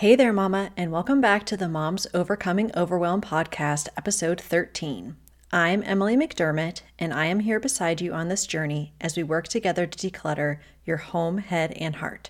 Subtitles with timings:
[0.00, 5.16] Hey there, Mama, and welcome back to the Moms Overcoming Overwhelm podcast, episode 13.
[5.50, 9.48] I'm Emily McDermott, and I am here beside you on this journey as we work
[9.48, 12.28] together to declutter your home, head, and heart.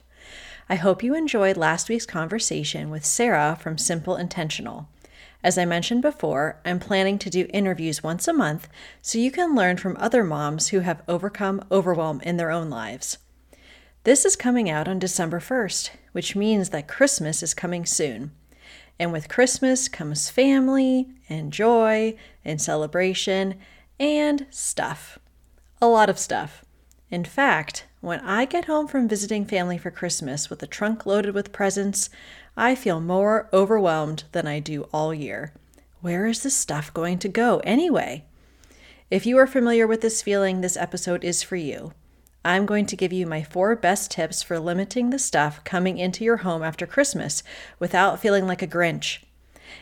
[0.68, 4.86] I hope you enjoyed last week's conversation with Sarah from Simple Intentional.
[5.42, 8.68] As I mentioned before, I'm planning to do interviews once a month
[9.02, 13.18] so you can learn from other moms who have overcome overwhelm in their own lives.
[14.06, 18.30] This is coming out on December 1st, which means that Christmas is coming soon.
[19.00, 23.56] And with Christmas comes family and joy and celebration
[23.98, 25.18] and stuff.
[25.82, 26.64] A lot of stuff.
[27.10, 31.34] In fact, when I get home from visiting family for Christmas with a trunk loaded
[31.34, 32.08] with presents,
[32.56, 35.52] I feel more overwhelmed than I do all year.
[36.00, 38.24] Where is this stuff going to go anyway?
[39.10, 41.90] If you are familiar with this feeling, this episode is for you.
[42.46, 46.22] I'm going to give you my four best tips for limiting the stuff coming into
[46.22, 47.42] your home after Christmas
[47.80, 49.18] without feeling like a Grinch.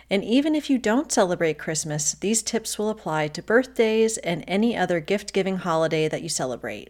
[0.09, 4.75] And even if you don't celebrate Christmas, these tips will apply to birthdays and any
[4.75, 6.89] other gift giving holiday that you celebrate.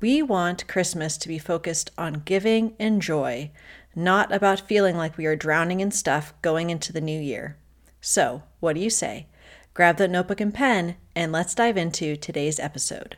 [0.00, 3.52] We want Christmas to be focused on giving and joy,
[3.94, 7.56] not about feeling like we are drowning in stuff going into the new year.
[8.00, 9.28] So, what do you say?
[9.74, 13.16] Grab that notebook and pen, and let's dive into today's episode.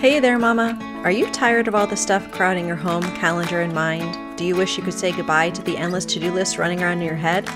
[0.00, 0.78] Hey there, Mama.
[1.04, 4.38] Are you tired of all the stuff crowding your home, calendar, and mind?
[4.38, 7.02] Do you wish you could say goodbye to the endless to do list running around
[7.02, 7.46] in your head?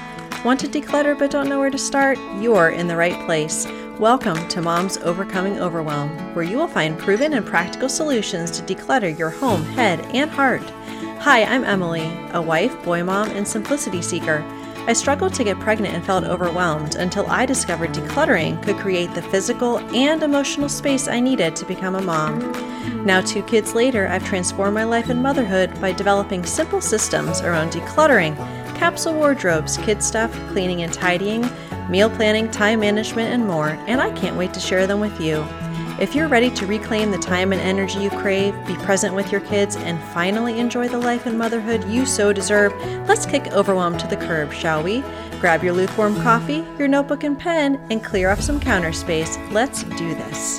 [0.44, 2.18] Want to declutter but don't know where to start?
[2.42, 3.66] You're in the right place.
[3.98, 9.18] Welcome to Mom's Overcoming Overwhelm, where you will find proven and practical solutions to declutter
[9.18, 10.70] your home, head, and heart.
[11.24, 14.44] Hi, I'm Emily, a wife, boy mom, and simplicity seeker.
[14.86, 19.22] I struggled to get pregnant and felt overwhelmed until I discovered decluttering could create the
[19.22, 22.52] physical and emotional space I needed to become a mom.
[23.06, 27.70] Now, two kids later, I've transformed my life and motherhood by developing simple systems around
[27.72, 28.36] decluttering,
[28.76, 31.48] capsule wardrobes, kid stuff, cleaning and tidying,
[31.88, 35.42] meal planning, time management, and more, and I can't wait to share them with you.
[36.00, 39.40] If you're ready to reclaim the time and energy you crave, be present with your
[39.42, 42.74] kids, and finally enjoy the life and motherhood you so deserve,
[43.06, 45.04] let's kick overwhelm to the curb, shall we?
[45.38, 49.38] Grab your lukewarm coffee, your notebook and pen, and clear off some counter space.
[49.52, 50.58] Let's do this.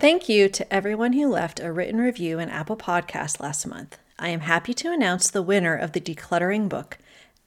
[0.00, 3.98] Thank you to everyone who left a written review in Apple Podcast last month.
[4.18, 6.98] I am happy to announce the winner of the decluttering book,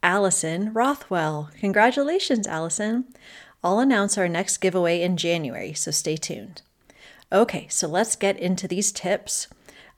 [0.01, 1.49] Allison Rothwell.
[1.59, 3.05] Congratulations, Allison.
[3.63, 6.61] I'll announce our next giveaway in January, so stay tuned.
[7.31, 9.47] Okay, so let's get into these tips.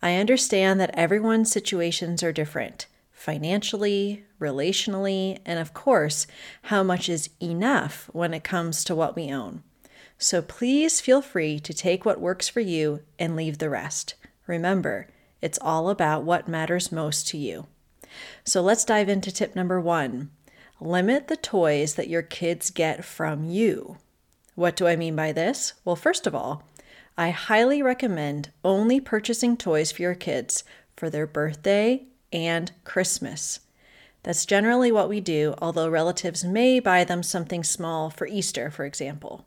[0.02, 6.26] I understand that everyone's situations are different financially, relationally, and of course,
[6.64, 9.62] how much is enough when it comes to what we own.
[10.18, 14.16] So please feel free to take what works for you and leave the rest.
[14.48, 15.08] Remember,
[15.42, 17.68] it's all about what matters most to you.
[18.44, 20.32] So let's dive into tip number one
[20.82, 23.98] Limit the toys that your kids get from you.
[24.56, 25.74] What do I mean by this?
[25.84, 26.64] Well, first of all,
[27.18, 30.64] I highly recommend only purchasing toys for your kids
[30.96, 33.60] for their birthday and Christmas.
[34.24, 38.86] That's generally what we do, although relatives may buy them something small for Easter, for
[38.86, 39.46] example.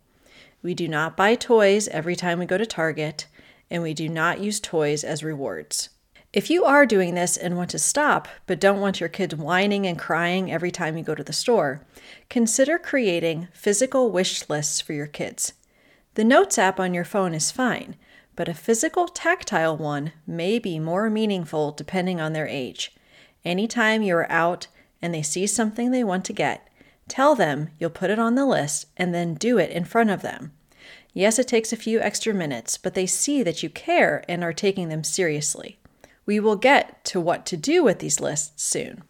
[0.62, 3.26] We do not buy toys every time we go to Target,
[3.70, 5.88] and we do not use toys as rewards.
[6.32, 9.86] If you are doing this and want to stop, but don't want your kids whining
[9.86, 11.82] and crying every time you go to the store,
[12.30, 15.52] consider creating physical wish lists for your kids.
[16.14, 17.96] The Notes app on your phone is fine,
[18.34, 22.94] but a physical tactile one may be more meaningful depending on their age.
[23.44, 24.68] Anytime you are out
[25.02, 26.66] and they see something they want to get,
[27.08, 30.22] tell them you'll put it on the list and then do it in front of
[30.22, 30.52] them.
[31.12, 34.54] Yes, it takes a few extra minutes, but they see that you care and are
[34.54, 35.78] taking them seriously.
[36.24, 39.02] We will get to what to do with these lists soon.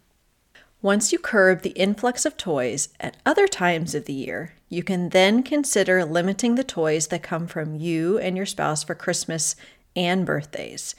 [0.80, 5.10] Once you curb the influx of toys at other times of the year, you can
[5.10, 9.54] then consider limiting the toys that come from you and your spouse for Christmas
[9.94, 10.96] and birthdays.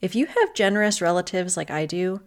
[0.00, 2.20] If you have generous relatives like I do,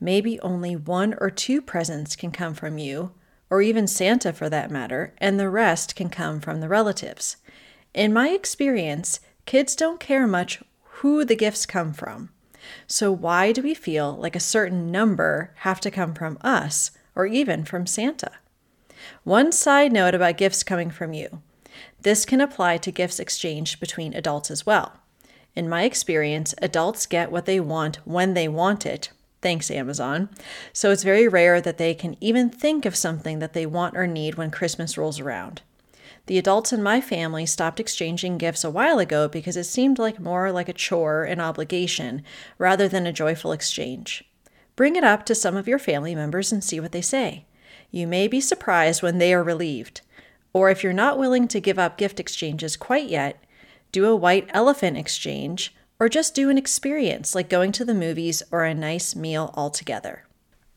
[0.00, 3.10] maybe only one or two presents can come from you,
[3.50, 7.36] or even Santa for that matter, and the rest can come from the relatives.
[7.92, 10.62] In my experience, kids don't care much
[11.00, 12.30] who the gifts come from.
[12.86, 17.26] So, why do we feel like a certain number have to come from us or
[17.26, 18.32] even from Santa?
[19.24, 21.42] One side note about gifts coming from you
[22.00, 24.98] this can apply to gifts exchanged between adults as well.
[25.54, 29.10] In my experience, adults get what they want when they want it.
[29.42, 30.28] Thanks, Amazon.
[30.72, 34.06] So it's very rare that they can even think of something that they want or
[34.06, 35.62] need when Christmas rolls around.
[36.26, 40.18] The adults in my family stopped exchanging gifts a while ago because it seemed like
[40.18, 42.22] more like a chore and obligation
[42.58, 44.24] rather than a joyful exchange.
[44.74, 47.46] Bring it up to some of your family members and see what they say.
[47.90, 50.00] You may be surprised when they are relieved.
[50.52, 53.42] Or if you're not willing to give up gift exchanges quite yet,
[53.92, 58.42] do a white elephant exchange or just do an experience like going to the movies
[58.50, 60.24] or a nice meal all together.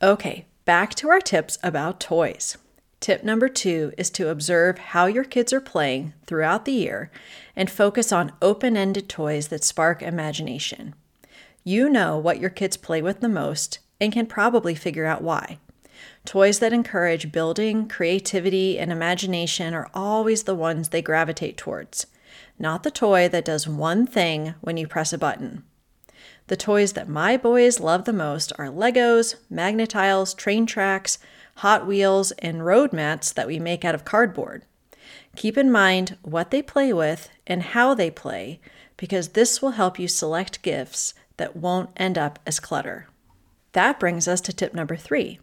[0.01, 2.57] Okay, back to our tips about toys.
[2.99, 7.09] Tip number two is to observe how your kids are playing throughout the year
[7.55, 10.93] and focus on open ended toys that spark imagination.
[11.63, 15.59] You know what your kids play with the most and can probably figure out why.
[16.25, 22.05] Toys that encourage building, creativity, and imagination are always the ones they gravitate towards,
[22.57, 25.63] not the toy that does one thing when you press a button.
[26.47, 31.19] The toys that my boys love the most are Legos, Magna-Tiles, train tracks,
[31.59, 34.63] Hot Wheels, and road mats that we make out of cardboard.
[35.35, 38.61] Keep in mind what they play with and how they play,
[38.95, 43.07] because this will help you select gifts that won't end up as clutter.
[43.73, 45.39] That brings us to tip number three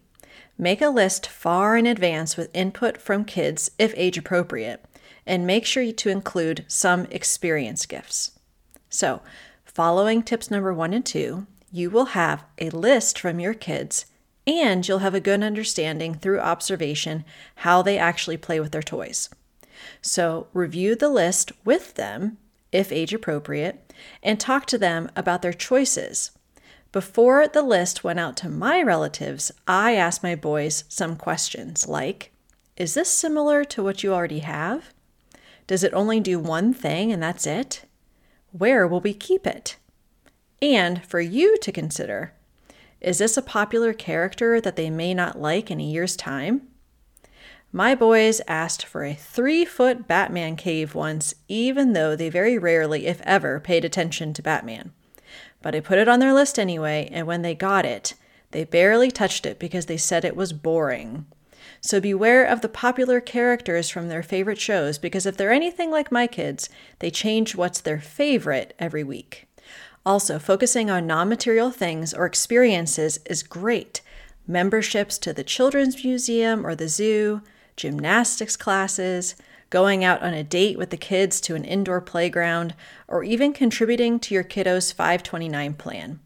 [0.57, 4.83] make a list far in advance with input from kids if age appropriate,
[5.27, 8.31] and make sure to include some experience gifts.
[8.89, 9.21] So,
[9.65, 14.07] following tips number one and two, you will have a list from your kids
[14.47, 19.29] and you'll have a good understanding through observation how they actually play with their toys.
[20.01, 22.37] So, review the list with them,
[22.71, 26.31] if age appropriate, and talk to them about their choices
[26.91, 32.31] before the list went out to my relatives, I asked my boys some questions like
[32.75, 34.93] Is this similar to what you already have?
[35.67, 37.83] Does it only do one thing and that's it?
[38.51, 39.75] Where will we keep it?
[40.61, 42.33] And for you to consider
[42.99, 46.67] is this a popular character that they may not like in a year's time?
[47.71, 53.05] My boys asked for a three foot Batman cave once, even though they very rarely,
[53.07, 54.93] if ever, paid attention to Batman.
[55.61, 58.13] But I put it on their list anyway, and when they got it,
[58.51, 61.25] they barely touched it because they said it was boring.
[61.81, 66.11] So beware of the popular characters from their favorite shows because if they're anything like
[66.11, 66.69] my kids,
[66.99, 69.46] they change what's their favorite every week.
[70.07, 73.99] Also, focusing on non material things or experiences is great.
[74.47, 77.41] Memberships to the Children's Museum or the zoo,
[77.75, 79.35] gymnastics classes,
[79.69, 82.73] going out on a date with the kids to an indoor playground,
[83.09, 86.21] or even contributing to your kiddo's 529 plan.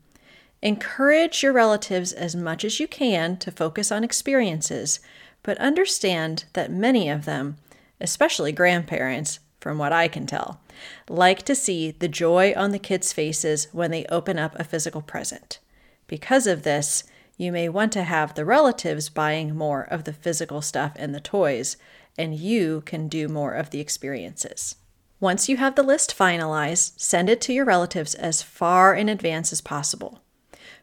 [0.62, 5.00] Encourage your relatives as much as you can to focus on experiences,
[5.42, 7.58] but understand that many of them,
[8.00, 10.60] especially grandparents, from what I can tell,
[11.08, 15.02] like to see the joy on the kids' faces when they open up a physical
[15.02, 15.60] present.
[16.08, 17.06] Because of this,
[17.38, 21.22] you may want to have the relatives buying more of the physical stuff and the
[21.22, 21.78] toys
[22.18, 24.76] and you can do more of the experiences.
[25.20, 29.54] Once you have the list finalized, send it to your relatives as far in advance
[29.54, 30.22] as possible.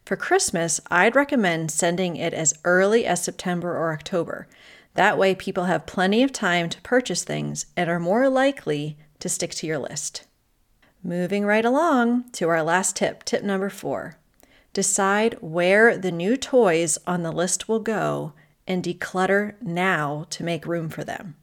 [0.04, 4.48] For Christmas, I'd recommend sending it as early as September or October.
[4.98, 9.28] That way, people have plenty of time to purchase things and are more likely to
[9.28, 10.24] stick to your list.
[11.04, 14.18] Moving right along to our last tip, tip number four
[14.72, 18.32] decide where the new toys on the list will go
[18.66, 21.36] and declutter now to make room for them.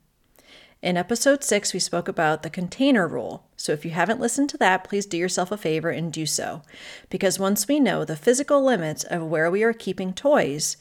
[0.81, 3.47] In episode six, we spoke about the container rule.
[3.55, 6.61] So if you haven't listened to that, please do yourself a favor and do so.
[7.09, 10.75] Because once we know the physical limits of where we are keeping toys,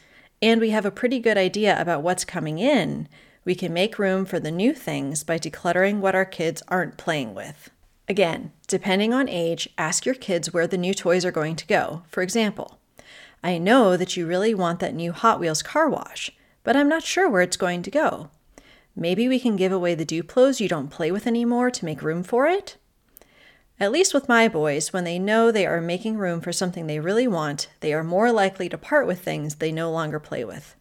[0.44, 3.08] and we have a pretty good idea about what's coming in,
[3.46, 7.34] we can make room for the new things by decluttering what our kids aren't playing
[7.34, 7.70] with.
[8.10, 12.02] Again, depending on age, ask your kids where the new toys are going to go.
[12.08, 12.78] For example,
[13.42, 16.30] I know that you really want that new Hot Wheels car wash,
[16.62, 18.28] but I'm not sure where it's going to go.
[18.94, 22.22] Maybe we can give away the Duplos you don't play with anymore to make room
[22.22, 22.76] for it?
[23.80, 27.00] At least with my boys, when they know they are making room for something they
[27.00, 30.76] really want, they are more likely to part with things they no longer play with.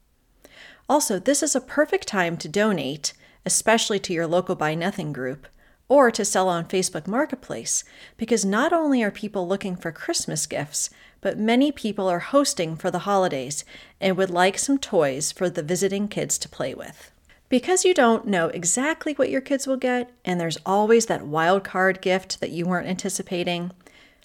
[0.88, 3.14] Also, this is a perfect time to donate,
[3.46, 5.48] especially to your local Buy Nothing group,
[5.90, 7.84] or to sell on Facebook Marketplace,
[8.18, 12.92] because not only are people looking for Christmas gifts, but many people are hosting for
[12.92, 13.66] the holidays
[14.00, 17.12] and would like some toys for the visiting kids to play with.
[17.54, 21.64] Because you don't know exactly what your kids will get, and there's always that wild
[21.64, 23.70] card gift that you weren't anticipating,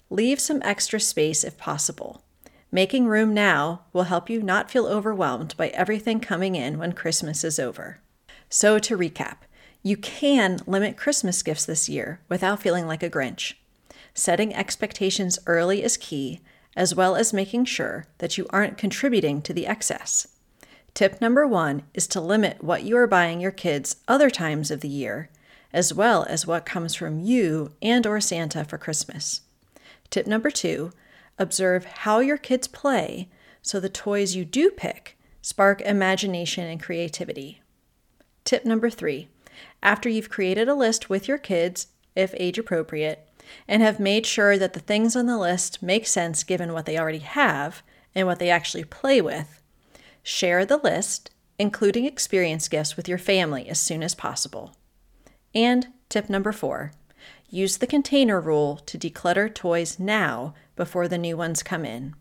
[0.09, 2.23] leave some extra space if possible.
[2.71, 7.43] Making room now will help you not feel overwhelmed by everything coming in when Christmas
[7.43, 7.99] is over.
[8.49, 9.41] So, to recap,
[9.83, 13.53] you can limit Christmas gifts this year without feeling like a Grinch.
[14.15, 16.41] Setting expectations early is key,
[16.75, 20.25] as well as making sure that you aren't contributing to the excess.
[20.93, 24.81] Tip number one is to limit what you are buying your kids other times of
[24.81, 25.29] the year
[25.71, 29.41] as well as what comes from you and or Santa for Christmas.
[30.09, 30.91] Tip number 2,
[31.37, 33.29] observe how your kids play
[33.61, 37.61] so the toys you do pick spark imagination and creativity.
[38.43, 39.27] Tip number 3,
[39.81, 43.27] after you've created a list with your kids, if age appropriate,
[43.67, 46.97] and have made sure that the things on the list make sense given what they
[46.97, 47.81] already have
[48.13, 49.58] and what they actually play with,
[50.29, 54.75] share the list, including experience gifts, with your family as soon as possible.
[55.55, 56.93] And tip number four
[57.49, 62.13] use the container rule to declutter toys now before the new ones come in.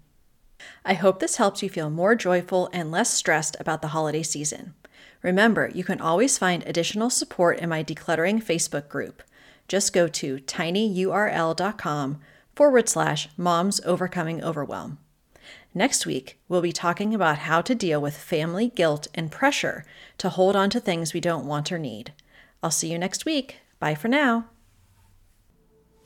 [0.87, 4.75] I hope this helps you feel more joyful and less stressed about the holiday season.
[5.23, 9.23] Remember, you can always find additional support in my decluttering Facebook group.
[9.69, 12.21] Just go to tinyurl.com
[12.57, 14.99] forward slash moms overcoming overwhelm.
[15.75, 19.85] Next week, we'll be talking about how to deal with family guilt and pressure
[20.19, 22.13] to hold on to things we don't want or need.
[22.63, 23.59] I'll see you next week.
[23.79, 24.47] Bye for now.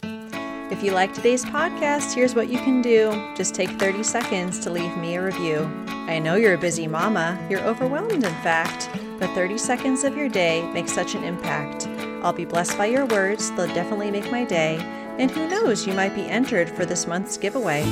[0.03, 3.11] If you like today's podcast, here's what you can do.
[3.37, 5.71] Just take 30 seconds to leave me a review.
[5.87, 8.89] I know you're a busy mama, you're overwhelmed, in fact,
[9.19, 11.87] but 30 seconds of your day makes such an impact.
[12.25, 14.79] I'll be blessed by your words, they'll definitely make my day.
[15.19, 17.83] And who knows, you might be entered for this month's giveaway.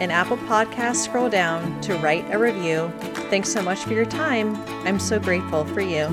[0.00, 2.92] In Apple Podcasts, scroll down to write a review.
[3.28, 4.56] Thanks so much for your time.
[4.86, 6.06] I'm so grateful for you.